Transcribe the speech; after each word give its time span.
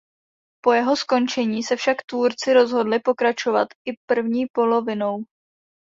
Po 0.63 0.71
jeho 0.73 0.95
skončení 0.95 1.63
se 1.63 1.75
však 1.75 1.97
tvůrci 2.09 2.53
rozhodli 2.53 2.99
pokračovat 2.99 3.67
i 3.89 3.93
první 4.09 4.45
polovinou. 4.53 5.23